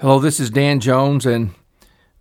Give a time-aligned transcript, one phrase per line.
[0.00, 1.50] Hello, this is Dan Jones, and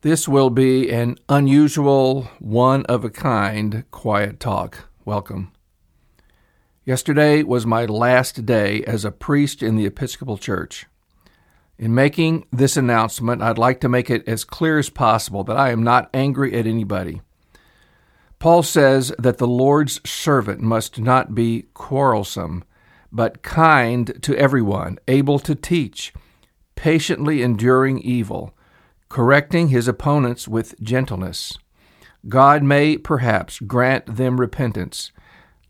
[0.01, 4.89] this will be an unusual, one of a kind quiet talk.
[5.05, 5.54] Welcome.
[6.84, 10.88] Yesterday was my last day as a priest in the Episcopal Church.
[11.78, 15.70] In making this announcement, I'd like to make it as clear as possible that I
[15.70, 17.21] am not angry at anybody.
[18.39, 22.66] Paul says that the Lord's servant must not be quarrelsome,
[23.09, 26.11] but kind to everyone, able to teach
[26.80, 28.55] patiently enduring evil,
[29.09, 31.58] correcting his opponents with gentleness.
[32.30, 35.12] God may perhaps grant them repentance,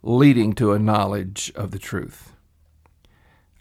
[0.03, 2.33] leading to a knowledge of the truth.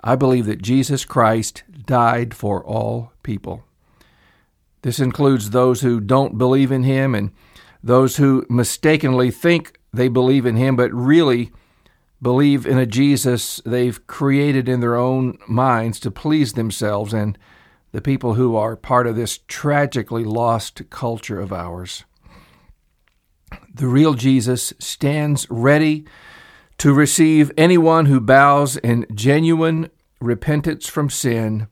[0.04, 3.64] I believe that Jesus Christ died for all people.
[4.82, 7.32] This includes those who don't believe in him and
[7.82, 11.50] those who mistakenly think they believe in him but really
[12.20, 17.38] believe in a Jesus they've created in their own minds to please themselves and
[17.92, 22.04] the people who are part of this tragically lost culture of ours.
[23.72, 26.04] The real Jesus stands ready
[26.78, 31.68] to receive anyone who bows in genuine repentance from sin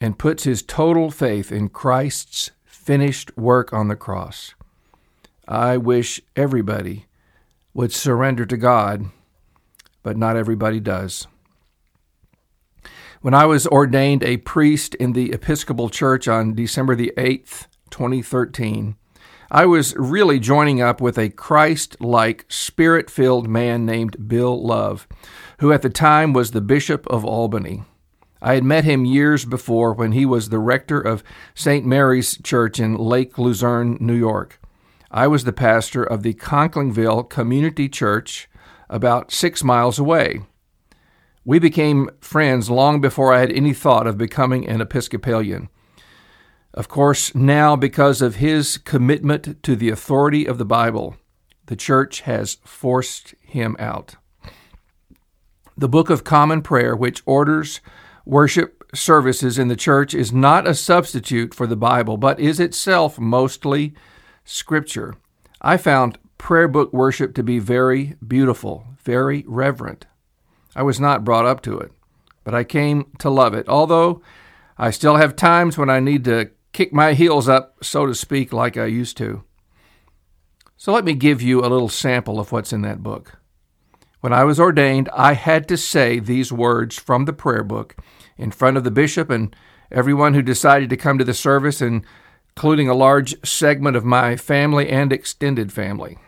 [0.00, 4.54] and puts his total faith in Christ's finished work on the cross.
[5.48, 7.06] I wish everybody
[7.72, 9.06] would surrender to God
[10.04, 11.26] but not everybody does.
[13.20, 18.96] When I was ordained a priest in the Episcopal Church on December the 8th, 2013,
[19.50, 25.08] I was really joining up with a Christ like, spirit filled man named Bill Love,
[25.60, 27.84] who at the time was the Bishop of Albany.
[28.42, 31.86] I had met him years before when he was the rector of St.
[31.86, 34.60] Mary's Church in Lake Luzerne, New York.
[35.10, 38.50] I was the pastor of the Conklingville Community Church
[38.88, 40.42] about six miles away.
[41.44, 45.68] We became friends long before I had any thought of becoming an Episcopalian.
[46.72, 51.16] Of course, now, because of his commitment to the authority of the Bible,
[51.66, 54.16] the church has forced him out.
[55.76, 57.80] The Book of Common Prayer, which orders
[58.24, 63.18] worship services in the church, is not a substitute for the Bible, but is itself
[63.18, 63.92] mostly
[64.44, 65.14] Scripture.
[65.60, 70.04] I found prayer book worship to be very beautiful, very reverent.
[70.76, 71.90] I was not brought up to it,
[72.44, 74.20] but I came to love it, although
[74.76, 78.52] I still have times when I need to kick my heels up, so to speak,
[78.52, 79.42] like I used to.
[80.76, 83.38] So let me give you a little sample of what's in that book.
[84.20, 87.96] When I was ordained, I had to say these words from the prayer book
[88.36, 89.56] in front of the bishop and
[89.90, 94.90] everyone who decided to come to the service, including a large segment of my family
[94.90, 96.18] and extended family.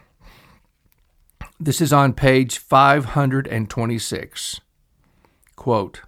[1.58, 4.60] This is on page 526.
[5.56, 6.02] Quote,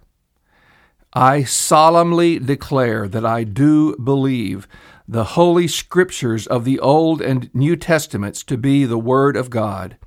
[1.11, 4.67] I solemnly declare that I do believe
[5.07, 9.97] the Holy Scriptures of the Old and New Testaments to be the Word of God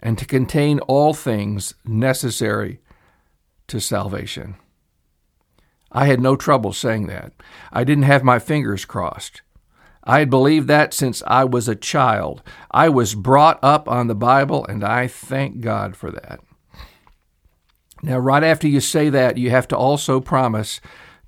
[0.00, 2.80] and to contain all things necessary
[3.68, 4.56] to salvation.
[5.92, 7.34] I had no trouble saying that.
[7.72, 9.42] I didn't have my fingers crossed.
[10.04, 12.42] I had believed that since I was a child.
[12.70, 16.40] I was brought up on the Bible, and I thank God for that.
[18.02, 20.80] Now, right after you say that, you have to also promise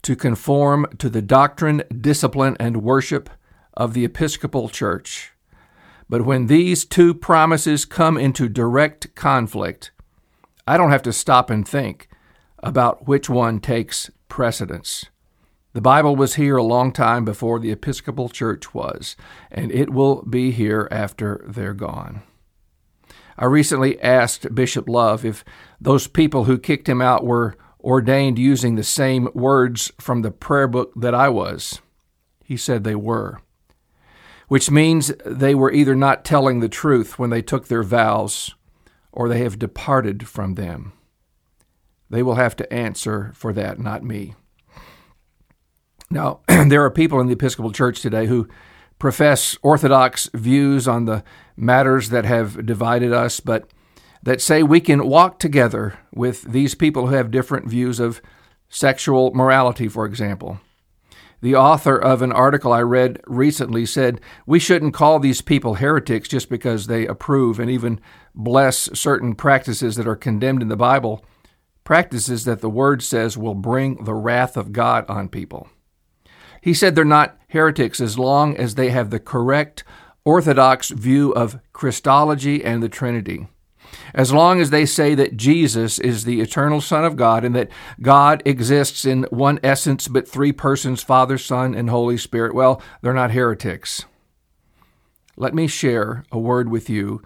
[0.02, 3.28] to conform to the doctrine, discipline, and worship
[3.74, 5.32] of the Episcopal Church.
[6.08, 9.92] But when these two promises come into direct conflict,
[10.66, 12.08] I don't have to stop and think
[12.60, 15.06] about which one takes precedence.
[15.72, 19.14] The Bible was here a long time before the Episcopal Church was,
[19.52, 22.22] and it will be here after they're gone.
[23.38, 25.44] I recently asked Bishop Love if
[25.80, 30.66] those people who kicked him out were ordained using the same words from the prayer
[30.66, 31.80] book that I was.
[32.44, 33.40] He said they were,
[34.48, 38.56] which means they were either not telling the truth when they took their vows
[39.12, 40.92] or they have departed from them.
[42.10, 44.34] They will have to answer for that, not me.
[46.10, 48.48] Now, there are people in the Episcopal Church today who
[48.98, 51.22] profess orthodox views on the
[51.56, 53.70] matters that have divided us, but
[54.22, 58.20] that say we can walk together with these people who have different views of
[58.68, 60.60] sexual morality, for example.
[61.42, 66.28] The author of an article I read recently said we shouldn't call these people heretics
[66.28, 67.98] just because they approve and even
[68.34, 71.24] bless certain practices that are condemned in the Bible,
[71.82, 75.70] practices that the Word says will bring the wrath of God on people.
[76.60, 79.84] He said they're not heretics as long as they have the correct
[80.24, 83.48] Orthodox view of Christology and the Trinity.
[84.14, 87.70] As long as they say that Jesus is the eternal Son of God and that
[88.00, 93.12] God exists in one essence but three persons Father, Son, and Holy Spirit, well, they're
[93.12, 94.04] not heretics.
[95.36, 97.22] Let me share a word with you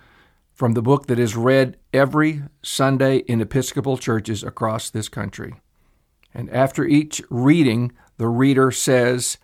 [0.52, 5.54] from the book that is read every Sunday in Episcopal churches across this country.
[6.32, 7.92] And after each reading,
[8.24, 9.36] the reader says,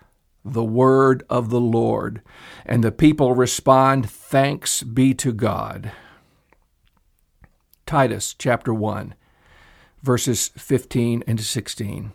[0.43, 2.23] The word of the Lord.
[2.65, 5.91] And the people respond, Thanks be to God.
[7.85, 9.13] Titus chapter 1,
[10.01, 12.11] verses 15 and 16.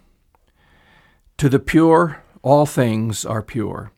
[1.37, 3.93] To the pure, all things are pure,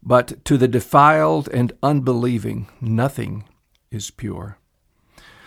[0.00, 3.42] but to the defiled and unbelieving, nothing
[3.90, 4.56] is pure.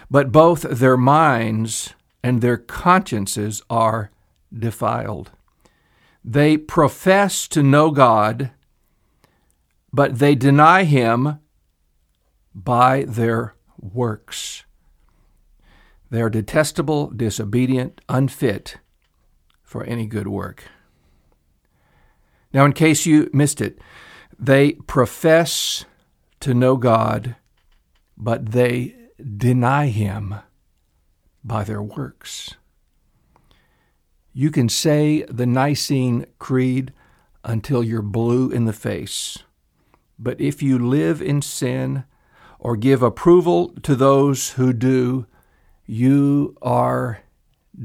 [0.10, 4.12] But both their minds and their consciences are
[4.54, 5.32] defiled.
[6.24, 8.52] They profess to know God,
[9.92, 11.40] but they deny Him
[12.54, 14.64] by their works.
[16.10, 18.78] They are detestable, disobedient, unfit
[19.64, 20.66] for any good work.
[22.54, 23.80] Now, in case you missed it,
[24.38, 25.86] they profess
[26.42, 27.36] to know God,
[28.18, 28.96] but they
[29.38, 30.36] deny Him
[31.44, 32.56] by their works.
[34.34, 36.94] You can say the Nicene Creed
[37.44, 39.40] until you're blue in the face,
[40.18, 42.06] but if you live in sin
[42.60, 45.26] or give approval to those who do,
[45.86, 47.24] you are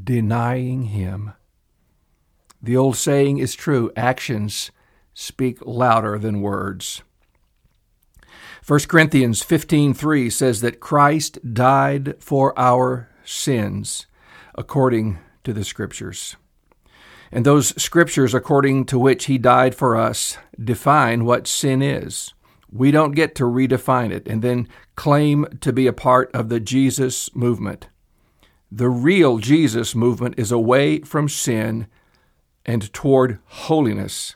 [0.04, 1.32] denying Him.
[2.62, 4.70] The old saying is true actions
[5.14, 7.02] speak louder than words.
[8.64, 14.06] 1 Corinthians 15:3 says that Christ died for our sins
[14.54, 16.36] according to the scriptures.
[17.30, 22.34] And those scriptures according to which he died for us define what sin is.
[22.70, 26.58] We don't get to redefine it and then claim to be a part of the
[26.58, 27.88] Jesus movement.
[28.72, 31.86] The real Jesus movement is away from sin
[32.64, 34.34] and toward holiness.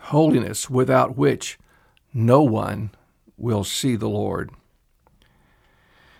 [0.00, 1.56] Holiness without which
[2.12, 2.90] no one
[3.36, 4.50] will see the Lord.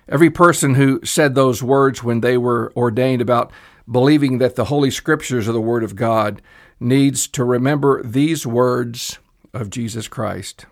[0.08, 3.52] Every person who said those words when they were ordained about
[3.90, 6.42] believing that the Holy Scriptures are the Word of God
[6.80, 9.18] needs to remember these words
[9.52, 10.66] of Jesus Christ.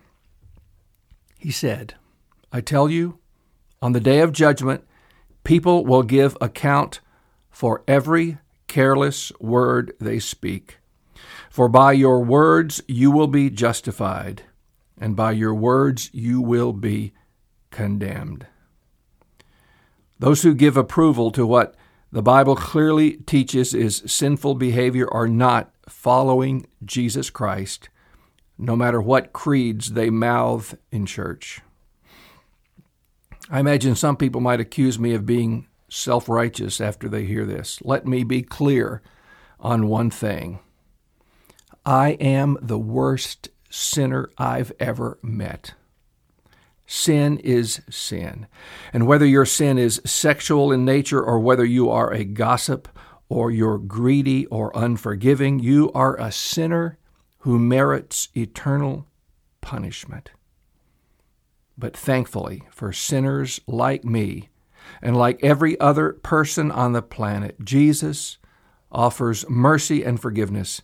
[1.39, 1.95] He said,
[2.53, 3.19] I tell you,
[3.83, 4.85] on the day of judgment,
[5.47, 6.99] People will give account
[7.53, 10.79] for every careless word they speak.
[11.51, 14.43] For by your words you will be justified,
[14.99, 17.13] and by your words you will be
[17.71, 18.49] condemned.
[20.19, 21.75] Those who give approval to what
[22.11, 27.89] the Bible clearly teaches is sinful behavior are not following Jesus Christ,
[28.57, 31.61] no matter what creeds they mouth in church.
[33.51, 37.81] I imagine some people might accuse me of being self righteous after they hear this.
[37.83, 39.03] Let me be clear
[39.61, 40.61] on one thing
[41.85, 45.75] I am the worst sinner I've ever met.
[46.87, 48.47] Sin is sin.
[48.93, 52.89] And whether your sin is sexual in nature or whether you are a gossip
[53.29, 56.99] or you're greedy or unforgiving, you are a sinner
[57.39, 59.07] who merits eternal
[59.61, 60.31] punishment.
[61.77, 64.49] But thankfully, for sinners like me,
[65.03, 68.39] and like every other person on the planet, Jesus
[68.91, 70.81] offers mercy and forgiveness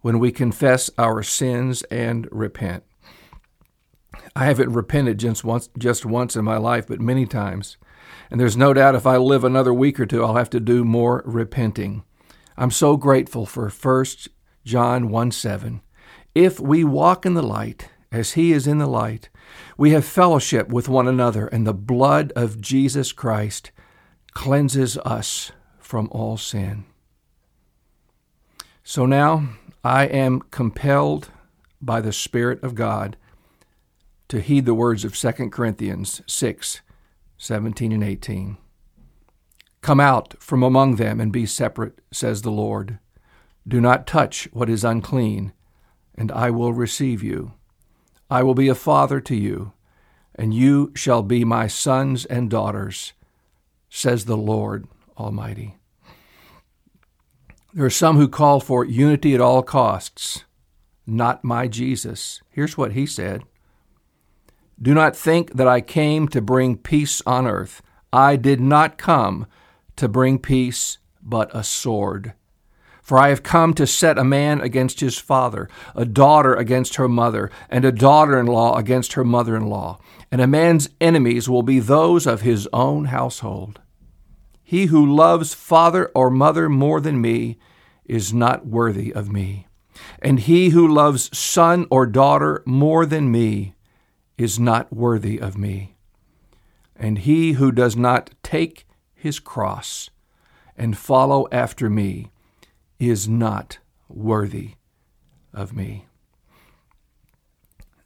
[0.00, 2.82] when we confess our sins and repent.
[4.34, 7.76] I haven't repented just once, just once in my life, but many times.
[8.30, 10.84] And there's no doubt if I live another week or two, I'll have to do
[10.84, 12.02] more repenting.
[12.56, 14.04] I'm so grateful for 1
[14.64, 15.82] John 1 7.
[16.34, 19.28] If we walk in the light as he is in the light,
[19.76, 23.70] we have fellowship with one another, and the blood of Jesus Christ
[24.32, 26.84] cleanses us from all sin.
[28.82, 29.48] So now
[29.84, 31.30] I am compelled
[31.80, 33.16] by the Spirit of God
[34.32, 36.80] to heed the words of 2 Corinthians 6
[37.36, 38.56] 17 and 18.
[39.82, 42.98] Come out from among them and be separate, says the Lord.
[43.68, 45.52] Do not touch what is unclean,
[46.14, 47.52] and I will receive you.
[48.30, 49.74] I will be a father to you,
[50.34, 53.12] and you shall be my sons and daughters,
[53.90, 55.76] says the Lord Almighty.
[57.74, 60.44] There are some who call for unity at all costs.
[61.06, 62.40] Not my Jesus.
[62.48, 63.42] Here's what he said
[64.80, 67.82] Do not think that I came to bring peace on earth.
[68.12, 69.46] I did not come
[69.96, 72.34] to bring peace, but a sword.
[73.02, 77.08] For I have come to set a man against his father, a daughter against her
[77.08, 79.98] mother, and a daughter in law against her mother in law.
[80.30, 83.80] And a man's enemies will be those of his own household.
[84.62, 87.58] He who loves father or mother more than me
[88.04, 89.66] is not worthy of me.
[90.20, 93.74] And he who loves son or daughter more than me
[94.38, 95.96] is not worthy of me.
[96.96, 100.10] And he who does not take his cross
[100.76, 102.30] and follow after me
[102.98, 104.72] is not worthy
[105.52, 106.06] of me.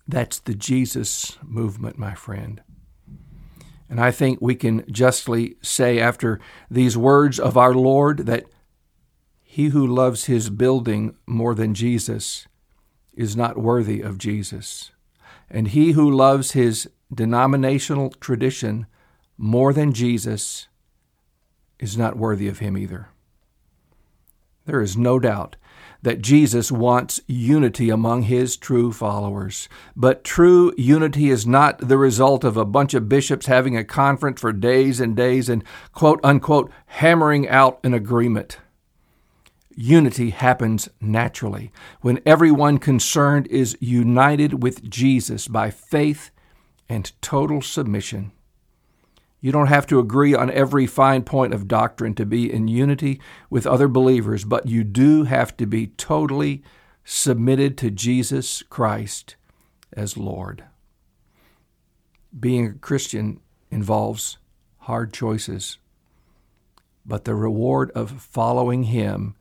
[0.08, 2.62] That's the Jesus movement, my friend.
[3.88, 6.40] And I think we can justly say, after
[6.70, 8.46] these words of our Lord, that
[9.42, 12.46] he who loves his building more than Jesus
[13.14, 14.90] is not worthy of Jesus.
[15.50, 18.86] And he who loves his denominational tradition
[19.38, 20.68] more than Jesus
[21.78, 23.08] is not worthy of him either.
[24.64, 25.56] There is no doubt
[26.02, 29.68] that Jesus wants unity among his true followers.
[29.94, 34.40] But true unity is not the result of a bunch of bishops having a conference
[34.40, 38.58] for days and days and quote unquote hammering out an agreement.
[39.78, 46.30] Unity happens naturally when everyone concerned is united with Jesus by faith
[46.88, 48.32] and total submission.
[49.38, 53.20] You don't have to agree on every fine point of doctrine to be in unity
[53.50, 56.62] with other believers, but you do have to be totally
[57.04, 59.36] submitted to Jesus Christ
[59.92, 60.64] as Lord.
[62.38, 63.40] Being a Christian
[63.70, 64.38] involves
[64.78, 65.76] hard choices,
[67.04, 69.35] but the reward of following Him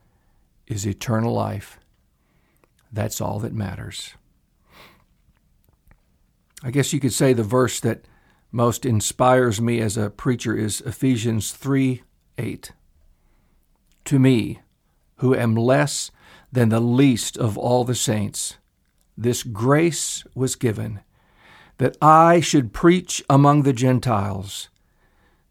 [0.68, 1.80] is eternal life.
[2.92, 4.14] That's all that matters.
[6.64, 8.06] I guess you could say the verse that
[8.52, 12.04] most inspires me as a preacher is Ephesians 3
[12.38, 12.72] 8.
[14.06, 14.62] To me,
[15.18, 16.12] who am less
[16.52, 18.58] than the least of all the saints,
[19.18, 21.02] this grace was given
[21.78, 24.70] that I should preach among the Gentiles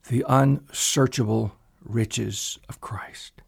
[0.09, 1.52] the unsearchable
[1.83, 3.42] riches of Christ.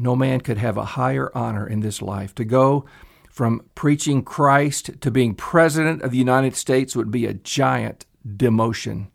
[0.00, 2.84] No man could have a higher honor in this life to go
[3.32, 9.08] from preaching Christ to being president of the United States would be a giant demotion.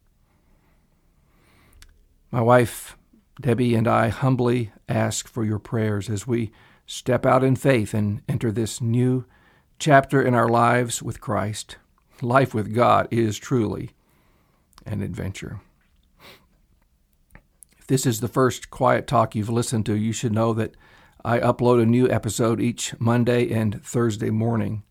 [2.32, 2.98] My wife,
[3.40, 6.52] Debbie, and I humbly ask for your prayers as we
[6.86, 9.24] step out in faith and enter this new
[9.80, 11.78] chapter in our lives with Christ.
[12.22, 13.92] Life with God is truly
[14.86, 15.62] an adventure.
[17.84, 20.74] If this is the first quiet talk you've listened to, you should know that
[21.26, 24.84] I upload a new episode each Monday and Thursday morning.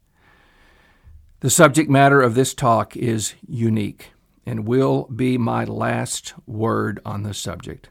[1.41, 4.13] The subject matter of this talk is unique
[4.45, 7.89] and will be my last word on the subject.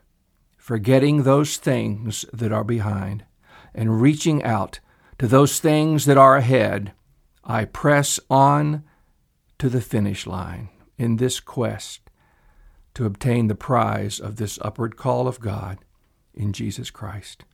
[0.55, 3.25] Forgetting those things that are behind
[3.74, 4.81] and reaching out
[5.17, 6.93] to those things that are ahead,
[7.43, 8.84] I press on
[9.58, 12.11] to the finish line in this quest
[12.93, 15.79] to obtain the prize of this upward call of God
[16.33, 17.45] in Jesus Christ.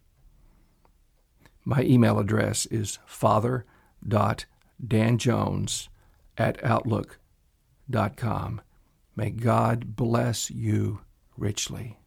[1.66, 4.46] My email address is father.com
[4.86, 5.90] danjones
[6.38, 8.62] at outlook.com.
[9.16, 11.02] May God bless you
[11.36, 11.98] richly.